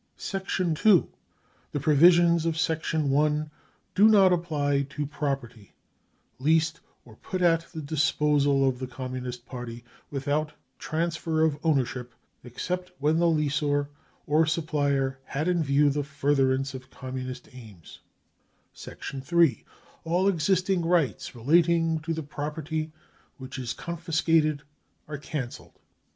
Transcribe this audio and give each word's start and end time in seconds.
II. 0.17 0.39
Tke 0.73 1.07
provisions 1.79 2.47
of 2.47 2.57
Section 2.57 3.15
I 3.15 3.45
do 3.93 4.07
not 4.07 4.33
apply 4.33 4.81
to 4.89 5.05
property 5.05 5.73
leased 6.39 6.79
or 7.05 7.17
put 7.17 7.43
at 7.43 7.67
the 7.71 7.83
disposal 7.83 8.67
of 8.67 8.79
the 8.79 8.87
Communist 8.87 9.45
Party 9.45 9.83
without 10.09 10.53
transfer 10.79 11.43
of 11.43 11.59
ownership, 11.63 12.15
except 12.43 12.91
when 12.97 13.17
the 13.19 13.29
lessor• 13.29 13.83
or 14.25 14.47
supplier 14.47 15.19
had 15.23 15.47
in 15.47 15.61
view 15.63 15.91
the 15.91 16.03
furtherance 16.03 16.73
of 16.73 16.89
Communist 16.89 17.43
I56 17.51 17.51
BROWN 17.51 17.61
BOOK 17.61 17.79
OF 17.79 17.93
THE 17.93 18.89
HITLER 18.89 19.21
TERROR 19.21 19.21
<c 19.45 19.49
III. 19.51 19.65
All 20.03 20.27
existing 20.27 20.81
rights 20.83 21.35
relating 21.35 21.99
to* 21.99 22.15
the 22.15 22.23
property 22.23 22.91
which 23.37 23.59
is, 23.59 23.73
confiscated 23.73 24.63
are 25.07 25.19
cancelled. 25.19 25.77